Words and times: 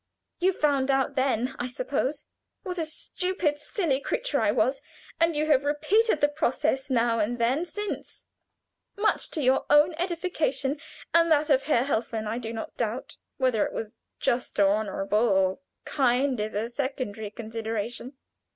You 0.39 0.51
found 0.51 0.89
out 0.89 1.13
then, 1.13 1.55
I 1.59 1.67
suppose, 1.67 2.25
what 2.63 2.79
a 2.79 2.87
stupid, 2.87 3.59
silly 3.59 3.99
creature 3.99 4.41
I 4.41 4.49
was, 4.51 4.81
and 5.19 5.35
you 5.35 5.45
have 5.45 5.63
repeated 5.63 6.21
the 6.21 6.27
process 6.27 6.89
now 6.89 7.19
and 7.19 7.37
then, 7.37 7.65
since 7.65 8.25
much 8.97 9.29
to 9.29 9.43
your 9.43 9.63
own 9.69 9.93
edification 9.99 10.81
and 11.13 11.31
that 11.31 11.51
of 11.51 11.65
Herr 11.65 11.83
Helfen, 11.83 12.25
I 12.25 12.39
do 12.39 12.51
not 12.51 12.75
doubt. 12.77 13.17
Whether 13.37 13.63
it 13.63 13.73
was 13.73 13.91
just, 14.19 14.59
or 14.59 14.69
honorable, 14.73 15.29
or 15.29 15.59
kind, 15.85 16.39
is 16.39 16.55
a 16.55 16.67
secondary 16.69 17.29
consideration. 17.29 18.17